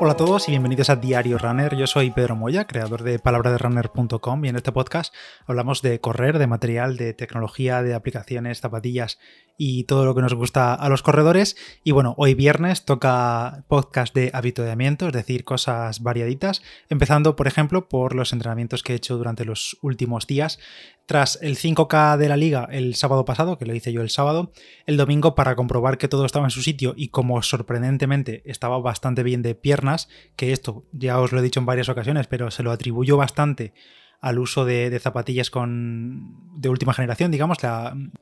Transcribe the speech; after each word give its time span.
Hola 0.00 0.12
a 0.12 0.16
todos 0.16 0.48
y 0.48 0.50
bienvenidos 0.50 0.90
a 0.90 0.96
Diario 0.96 1.38
Runner. 1.38 1.76
Yo 1.76 1.86
soy 1.86 2.10
Pedro 2.10 2.34
Moya, 2.34 2.66
creador 2.66 3.04
de 3.04 3.20
palabraderunner.com 3.20 4.44
y 4.44 4.48
en 4.48 4.56
este 4.56 4.72
podcast 4.72 5.14
hablamos 5.46 5.82
de 5.82 6.00
correr, 6.00 6.38
de 6.38 6.48
material, 6.48 6.96
de 6.96 7.14
tecnología, 7.14 7.80
de 7.80 7.94
aplicaciones, 7.94 8.60
zapatillas 8.60 9.20
y 9.56 9.84
todo 9.84 10.04
lo 10.04 10.16
que 10.16 10.20
nos 10.20 10.34
gusta 10.34 10.74
a 10.74 10.88
los 10.88 11.02
corredores. 11.02 11.56
Y 11.84 11.92
bueno, 11.92 12.14
hoy 12.18 12.34
viernes 12.34 12.84
toca 12.84 13.64
podcast 13.68 14.12
de 14.14 14.32
habituamiento, 14.34 15.06
es 15.06 15.12
decir, 15.12 15.44
cosas 15.44 16.02
variaditas, 16.02 16.62
empezando 16.88 17.36
por 17.36 17.46
ejemplo 17.46 17.88
por 17.88 18.16
los 18.16 18.32
entrenamientos 18.32 18.82
que 18.82 18.94
he 18.94 18.96
hecho 18.96 19.16
durante 19.16 19.44
los 19.44 19.78
últimos 19.80 20.26
días. 20.26 20.58
Tras 21.06 21.38
el 21.42 21.56
5K 21.56 22.16
de 22.16 22.28
la 22.30 22.36
liga 22.38 22.66
el 22.70 22.94
sábado 22.94 23.26
pasado, 23.26 23.58
que 23.58 23.66
lo 23.66 23.74
hice 23.74 23.92
yo 23.92 24.00
el 24.00 24.08
sábado, 24.08 24.52
el 24.86 24.96
domingo 24.96 25.34
para 25.34 25.54
comprobar 25.54 25.98
que 25.98 26.08
todo 26.08 26.24
estaba 26.24 26.46
en 26.46 26.50
su 26.50 26.62
sitio 26.62 26.94
y 26.96 27.08
como 27.08 27.42
sorprendentemente 27.42 28.42
estaba 28.46 28.78
bastante 28.78 29.22
bien 29.22 29.42
de 29.42 29.54
piernas, 29.54 30.08
que 30.34 30.52
esto 30.52 30.84
ya 30.92 31.20
os 31.20 31.32
lo 31.32 31.40
he 31.40 31.42
dicho 31.42 31.60
en 31.60 31.66
varias 31.66 31.90
ocasiones, 31.90 32.26
pero 32.26 32.50
se 32.50 32.62
lo 32.62 32.72
atribuyo 32.72 33.18
bastante 33.18 33.74
al 34.24 34.38
uso 34.38 34.64
de, 34.64 34.98
zapatillas 34.98 35.50
con, 35.50 36.34
de 36.56 36.70
última 36.70 36.94
generación, 36.94 37.30
digamos, 37.30 37.58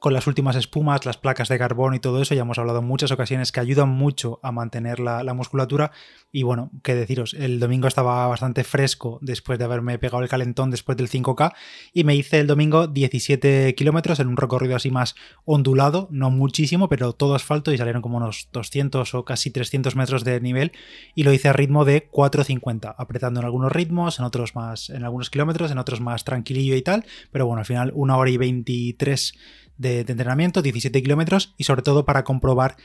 con 0.01 0.12
las 0.12 0.27
últimas 0.27 0.56
espumas, 0.56 1.06
las 1.06 1.16
placas 1.16 1.48
de 1.48 1.59
carbón 1.59 1.95
y 1.95 2.01
todo 2.01 2.20
eso. 2.20 2.34
Ya 2.34 2.43
hemos 2.43 2.59
hablado 2.59 2.80
en 2.80 2.87
muchas 2.87 3.12
ocasiones 3.12 3.52
que 3.52 3.60
ayudan 3.60 3.88
mucho 3.88 4.41
a 4.43 4.51
mantener 4.51 4.98
la, 4.98 5.33
musculatura. 5.33 5.93
Y 6.33 6.43
bueno, 6.43 6.73
qué 6.83 6.96
deciros, 6.96 7.34
el 7.34 7.60
domingo 7.60 7.87
estaba 7.87 8.27
bastante 8.27 8.65
fresco 8.65 9.20
después 9.23 9.60
de 9.60 9.65
haberme 9.65 9.96
pegado 10.01 10.24
el 10.24 10.29
calentón 10.29 10.73
después 10.73 10.98
del 10.98 11.09
5K 11.09 11.52
y 11.93 12.02
me 12.02 12.16
hice 12.16 12.41
el 12.41 12.48
domingo 12.48 12.88
17 12.88 13.73
kilómetros 13.77 14.19
en 14.19 14.27
un 14.27 14.37
recorrido 14.37 14.74
así 14.74 14.91
más 14.91 15.15
ondulado, 15.45 16.09
no 16.10 16.30
muchísimo, 16.30 16.88
pero 16.88 17.12
todo 17.12 17.37
asfalto 17.37 17.73
y 17.73 17.79
salieron 17.79 18.02
como 18.02 18.16
unos 18.16 18.48
200 18.52 19.15
o 19.15 19.24
casi 19.24 19.51
300 19.51 19.95
metros 19.95 20.24
de 20.24 20.41
nivel 20.41 20.73
y 21.15 21.23
lo 21.23 21.32
hice 21.32 21.48
a 21.48 21.52
ritmo 21.52 21.84
de 21.84 22.10
4.50, 22.10 22.95
apretando 22.99 23.38
en 23.38 23.46
algunos 23.46 23.71
ritmos, 23.71 24.18
en 24.18 24.24
otros 24.24 24.57
más, 24.57 24.90
en 24.90 25.05
algunos 25.05 25.30
kilómetros, 25.30 25.71
en 25.71 25.79
otros 25.79 25.91
más 26.01 26.24
tranquilillo 26.24 26.76
y 26.76 26.82
tal, 26.82 27.04
pero 27.30 27.46
bueno, 27.46 27.60
al 27.60 27.66
final 27.66 27.93
una 27.95 28.16
hora 28.16 28.30
y 28.30 28.37
23 28.37 29.35
de, 29.79 30.04
de 30.04 30.12
entrenamiento, 30.12 30.62
17 30.62 31.02
kilómetros 31.02 31.54
y 31.59 31.65
sobre 31.65 31.82
todo 31.82 32.04
para 32.04 32.24
comprobar 32.24 32.76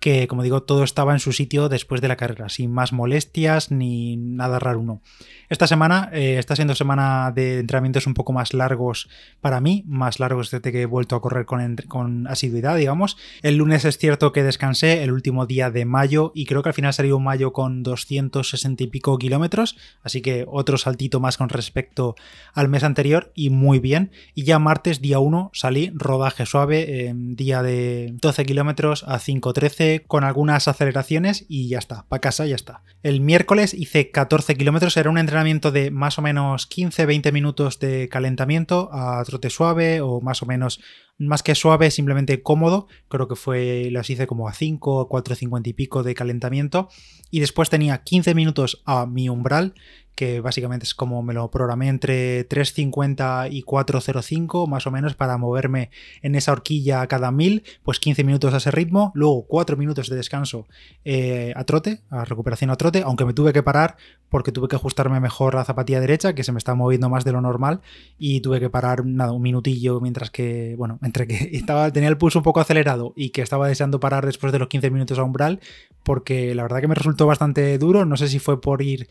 que, 0.00 0.28
como 0.28 0.42
digo, 0.42 0.62
todo 0.62 0.84
estaba 0.84 1.12
en 1.12 1.20
su 1.20 1.32
sitio 1.32 1.68
después 1.68 2.00
de 2.00 2.08
la 2.08 2.16
carrera, 2.16 2.48
sin 2.48 2.72
más 2.72 2.92
molestias 2.92 3.70
ni 3.70 4.16
nada 4.16 4.58
raro 4.58 4.80
uno. 4.80 5.02
Esta 5.48 5.66
semana 5.66 6.10
eh, 6.12 6.38
está 6.38 6.54
siendo 6.56 6.74
semana 6.74 7.32
de 7.34 7.60
entrenamientos 7.60 8.06
un 8.06 8.14
poco 8.14 8.32
más 8.32 8.52
largos 8.52 9.08
para 9.40 9.60
mí, 9.60 9.84
más 9.86 10.20
largos 10.20 10.50
desde 10.50 10.72
que 10.72 10.82
he 10.82 10.86
vuelto 10.86 11.16
a 11.16 11.22
correr 11.22 11.46
con, 11.46 11.76
con 11.88 12.26
asiduidad, 12.26 12.76
digamos. 12.76 13.16
El 13.42 13.56
lunes 13.56 13.84
es 13.84 13.98
cierto 13.98 14.32
que 14.32 14.42
descansé, 14.42 15.02
el 15.02 15.12
último 15.12 15.46
día 15.46 15.70
de 15.70 15.84
mayo, 15.84 16.32
y 16.34 16.44
creo 16.46 16.62
que 16.62 16.68
al 16.68 16.74
final 16.74 16.92
salió 16.92 17.16
un 17.16 17.24
mayo 17.24 17.52
con 17.52 17.82
260 17.82 18.84
y 18.84 18.86
pico 18.88 19.16
kilómetros, 19.18 19.76
así 20.02 20.20
que 20.20 20.44
otro 20.48 20.78
saltito 20.78 21.20
más 21.20 21.36
con 21.36 21.48
respecto 21.48 22.16
al 22.52 22.68
mes 22.68 22.84
anterior, 22.84 23.32
y 23.34 23.50
muy 23.50 23.78
bien. 23.78 24.10
Y 24.34 24.44
ya 24.44 24.58
martes, 24.58 25.00
día 25.00 25.18
1, 25.20 25.50
salí, 25.54 25.90
rodaje 25.94 26.44
suave, 26.44 27.12
día 27.14 27.62
de 27.62 28.14
12 28.20 28.44
kilómetros 28.44 29.04
a 29.04 29.18
5.13 29.18 29.85
con 30.06 30.24
algunas 30.24 30.68
aceleraciones 30.68 31.44
y 31.48 31.68
ya 31.68 31.78
está, 31.78 32.04
para 32.08 32.20
casa 32.20 32.46
ya 32.46 32.54
está. 32.54 32.82
El 33.02 33.20
miércoles 33.20 33.74
hice 33.74 34.10
14 34.10 34.56
kilómetros, 34.56 34.96
era 34.96 35.10
un 35.10 35.18
entrenamiento 35.18 35.70
de 35.70 35.90
más 35.90 36.18
o 36.18 36.22
menos 36.22 36.68
15-20 36.68 37.32
minutos 37.32 37.78
de 37.78 38.08
calentamiento 38.08 38.90
a 38.92 39.22
trote 39.24 39.50
suave 39.50 40.00
o 40.00 40.20
más 40.20 40.42
o 40.42 40.46
menos 40.46 40.80
más 41.18 41.42
que 41.42 41.54
suave, 41.54 41.90
simplemente 41.90 42.42
cómodo. 42.42 42.88
Creo 43.08 43.28
que 43.28 43.36
fue, 43.36 43.88
las 43.90 44.10
hice 44.10 44.26
como 44.26 44.48
a 44.48 44.52
5, 44.52 45.08
4.50 45.08 45.68
y 45.68 45.72
pico 45.72 46.02
de 46.02 46.14
calentamiento. 46.14 46.88
Y 47.30 47.40
después 47.40 47.70
tenía 47.70 48.02
15 48.02 48.34
minutos 48.34 48.82
a 48.84 49.06
mi 49.06 49.28
umbral, 49.28 49.74
que 50.16 50.40
básicamente 50.40 50.84
es 50.84 50.94
como 50.94 51.22
me 51.22 51.34
lo 51.34 51.50
programé 51.50 51.88
entre 51.88 52.48
3.50 52.48 53.48
y 53.52 53.62
4.05 53.62 54.66
más 54.66 54.86
o 54.86 54.90
menos 54.90 55.14
para 55.14 55.36
moverme 55.36 55.90
en 56.22 56.34
esa 56.34 56.52
horquilla 56.52 57.06
cada 57.06 57.30
mil, 57.30 57.64
pues 57.84 58.00
15 58.00 58.24
minutos 58.24 58.54
a 58.54 58.56
ese 58.56 58.70
ritmo, 58.70 59.12
luego 59.14 59.46
4 59.46 59.76
minutos 59.76 60.08
de 60.08 60.16
descanso 60.16 60.66
eh, 61.04 61.52
a 61.54 61.64
trote, 61.64 62.00
a 62.08 62.24
recuperación 62.24 62.70
a 62.70 62.76
trote, 62.76 63.02
aunque 63.02 63.26
me 63.26 63.34
tuve 63.34 63.52
que 63.52 63.62
parar 63.62 63.96
porque 64.28 64.52
tuve 64.52 64.68
que 64.68 64.76
ajustarme 64.76 65.20
mejor 65.20 65.54
la 65.54 65.64
zapatilla 65.64 66.00
derecha, 66.00 66.34
que 66.34 66.44
se 66.44 66.52
me 66.52 66.58
estaba 66.58 66.76
moviendo 66.76 67.08
más 67.08 67.24
de 67.24 67.32
lo 67.32 67.40
normal, 67.40 67.80
y 68.18 68.40
tuve 68.40 68.60
que 68.60 68.70
parar 68.70 69.04
nada, 69.04 69.32
un 69.32 69.42
minutillo 69.42 70.00
mientras 70.00 70.30
que, 70.30 70.74
bueno, 70.76 70.98
entre 71.02 71.26
que 71.26 71.50
estaba, 71.52 71.90
tenía 71.92 72.08
el 72.08 72.18
pulso 72.18 72.40
un 72.40 72.42
poco 72.42 72.60
acelerado 72.60 73.12
y 73.16 73.30
que 73.30 73.42
estaba 73.42 73.68
deseando 73.68 74.00
parar 74.00 74.26
después 74.26 74.52
de 74.52 74.58
los 74.58 74.68
15 74.68 74.90
minutos 74.90 75.18
a 75.18 75.22
umbral, 75.22 75.60
porque 76.02 76.54
la 76.54 76.62
verdad 76.62 76.80
que 76.80 76.88
me 76.88 76.94
resultó 76.94 77.26
bastante 77.26 77.78
duro, 77.78 78.04
no 78.04 78.16
sé 78.16 78.28
si 78.28 78.38
fue 78.38 78.60
por 78.60 78.82
ir 78.82 79.08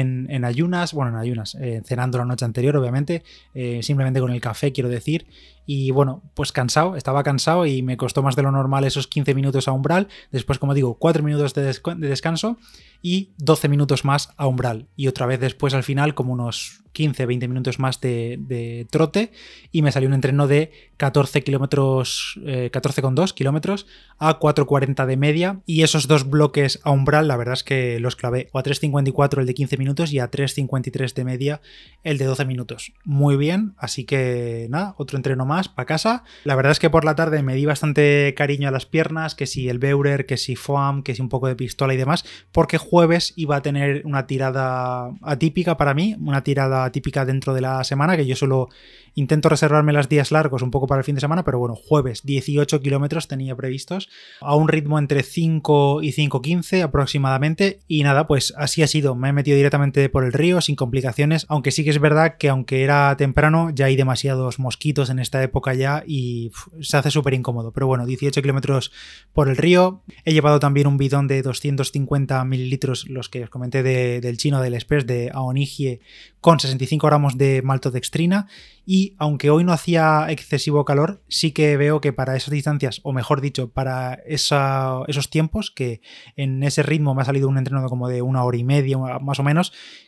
en, 0.00 0.44
ayunas, 0.44 0.92
bueno, 0.92 1.12
en 1.12 1.16
ayunas, 1.16 1.54
eh, 1.54 1.82
cenando 1.84 2.18
la 2.18 2.24
noche 2.24 2.44
anterior, 2.44 2.76
obviamente, 2.76 3.22
eh, 3.54 3.80
simplemente 3.82 4.20
con 4.20 4.32
el 4.32 4.40
café, 4.40 4.72
quiero 4.72 4.88
decir, 4.88 5.26
y 5.66 5.92
bueno, 5.92 6.22
pues 6.34 6.52
cansado, 6.52 6.96
estaba 6.96 7.22
cansado 7.22 7.64
y 7.64 7.82
me 7.82 7.96
costó 7.96 8.22
más 8.22 8.36
de 8.36 8.42
lo 8.42 8.50
normal 8.50 8.84
esos 8.84 9.06
15 9.06 9.34
minutos 9.34 9.68
a 9.68 9.72
umbral, 9.72 10.08
después, 10.32 10.58
como 10.58 10.74
digo, 10.74 10.94
4 10.94 11.22
minutos 11.22 11.54
de, 11.54 11.62
de 11.62 12.08
descanso 12.08 12.58
y 13.02 13.30
12 13.38 13.68
minutos 13.68 14.04
más 14.04 14.30
a 14.36 14.46
umbral, 14.46 14.88
y 14.96 15.06
otra 15.06 15.26
vez 15.26 15.38
después 15.38 15.74
al 15.74 15.84
final 15.84 16.14
como 16.14 16.32
unos 16.32 16.84
15-20 16.94 17.48
minutos 17.48 17.78
más 17.78 18.00
de, 18.00 18.86
trote 18.90 19.32
y 19.72 19.82
me 19.82 19.92
salió 19.92 20.08
un 20.08 20.14
entreno 20.14 20.46
de 20.46 20.70
14 20.96 21.42
kilómetros, 21.42 22.38
14,2 22.42 23.30
eh, 23.30 23.34
kilómetros 23.34 23.86
a 24.18 24.38
4,40 24.38 25.04
de 25.06 25.16
media. 25.16 25.60
Y 25.66 25.82
esos 25.82 26.06
dos 26.06 26.28
bloques 26.30 26.80
a 26.84 26.90
umbral 26.90 27.28
la 27.28 27.36
verdad 27.36 27.54
es 27.54 27.64
que 27.64 27.98
los 28.00 28.16
clavé 28.16 28.48
o 28.52 28.58
a 28.58 28.62
3,54 28.62 29.40
el 29.40 29.46
de 29.46 29.54
15 29.54 29.76
minutos 29.76 29.83
y 30.12 30.18
a 30.18 30.30
3,53 30.30 31.14
de 31.14 31.24
media 31.24 31.60
el 32.02 32.18
de 32.18 32.24
12 32.24 32.44
minutos. 32.44 32.92
Muy 33.04 33.36
bien, 33.36 33.74
así 33.78 34.04
que 34.04 34.66
nada, 34.70 34.94
otro 34.98 35.16
entreno 35.16 35.46
más 35.46 35.68
para 35.68 35.86
casa. 35.86 36.24
La 36.44 36.54
verdad 36.54 36.72
es 36.72 36.78
que 36.78 36.90
por 36.90 37.04
la 37.04 37.14
tarde 37.14 37.42
me 37.42 37.54
di 37.54 37.64
bastante 37.64 38.34
cariño 38.36 38.68
a 38.68 38.70
las 38.70 38.86
piernas, 38.86 39.34
que 39.34 39.46
si 39.46 39.68
el 39.68 39.78
Beurer, 39.78 40.26
que 40.26 40.36
si 40.36 40.56
Foam, 40.56 41.02
que 41.02 41.14
si 41.14 41.22
un 41.22 41.28
poco 41.28 41.48
de 41.48 41.56
pistola 41.56 41.94
y 41.94 41.96
demás, 41.96 42.24
porque 42.52 42.78
jueves 42.78 43.32
iba 43.36 43.56
a 43.56 43.62
tener 43.62 44.02
una 44.04 44.26
tirada 44.26 45.10
atípica 45.22 45.76
para 45.76 45.94
mí, 45.94 46.16
una 46.20 46.42
tirada 46.42 46.90
típica 46.90 47.24
dentro 47.24 47.54
de 47.54 47.60
la 47.60 47.82
semana, 47.84 48.16
que 48.16 48.26
yo 48.26 48.36
solo 48.36 48.68
intento 49.14 49.48
reservarme 49.48 49.92
los 49.92 50.08
días 50.08 50.32
largos 50.32 50.62
un 50.62 50.70
poco 50.70 50.86
para 50.86 51.00
el 51.00 51.04
fin 51.04 51.14
de 51.14 51.20
semana, 51.20 51.44
pero 51.44 51.58
bueno, 51.58 51.74
jueves 51.74 52.22
18 52.24 52.80
kilómetros 52.80 53.28
tenía 53.28 53.54
previstos, 53.54 54.08
a 54.40 54.56
un 54.56 54.68
ritmo 54.68 54.98
entre 54.98 55.22
5 55.22 56.02
y 56.02 56.12
5.15 56.12 56.82
aproximadamente, 56.82 57.80
y 57.86 58.02
nada, 58.02 58.26
pues 58.26 58.52
así 58.56 58.82
ha 58.82 58.86
sido, 58.86 59.14
me 59.14 59.28
he 59.28 59.32
metido 59.32 59.56
directamente 59.64 60.10
por 60.10 60.24
el 60.24 60.34
río 60.34 60.60
sin 60.60 60.76
complicaciones, 60.76 61.46
aunque 61.48 61.70
sí 61.70 61.84
que 61.84 61.90
es 61.90 61.98
verdad 61.98 62.36
que 62.36 62.50
aunque 62.50 62.84
era 62.84 63.16
temprano, 63.16 63.70
ya 63.70 63.86
hay 63.86 63.96
demasiados 63.96 64.58
mosquitos 64.58 65.08
en 65.08 65.18
esta 65.18 65.42
época 65.42 65.72
ya 65.72 66.04
y 66.06 66.52
se 66.82 66.98
hace 66.98 67.10
súper 67.10 67.32
incómodo, 67.32 67.72
pero 67.72 67.86
bueno, 67.86 68.04
18 68.04 68.42
kilómetros 68.42 68.92
por 69.32 69.48
el 69.48 69.56
río, 69.56 70.02
he 70.26 70.34
llevado 70.34 70.60
también 70.60 70.86
un 70.86 70.98
bidón 70.98 71.28
de 71.28 71.40
250 71.40 72.44
mililitros, 72.44 73.08
los 73.08 73.30
que 73.30 73.44
os 73.44 73.48
comenté 73.48 73.82
del 73.82 74.36
chino 74.36 74.60
del 74.60 74.74
Express 74.74 75.06
de 75.06 75.30
Aonigie, 75.32 76.00
con 76.42 76.60
65 76.60 77.06
gramos 77.06 77.38
de 77.38 77.62
maltodextrina 77.62 78.48
y 78.86 79.14
aunque 79.18 79.48
hoy 79.48 79.64
no 79.64 79.72
hacía 79.72 80.26
excesivo 80.28 80.84
calor, 80.84 81.22
sí 81.28 81.52
que 81.52 81.76
veo 81.78 82.02
que 82.02 82.12
para 82.12 82.36
esas 82.36 82.50
distancias, 82.50 83.00
o 83.02 83.12
mejor 83.12 83.40
dicho, 83.40 83.70
para 83.70 84.18
esos 84.26 85.30
tiempos, 85.30 85.70
que 85.70 86.02
en 86.36 86.62
ese 86.62 86.82
ritmo 86.82 87.14
me 87.14 87.22
ha 87.22 87.24
salido 87.24 87.48
un 87.48 87.56
entreno 87.56 87.88
como 87.88 88.08
de 88.08 88.20
una 88.20 88.44
hora 88.44 88.58
y 88.58 88.64
media, 88.64 88.98
más 88.98 89.38
o 89.40 89.42
menos, 89.42 89.53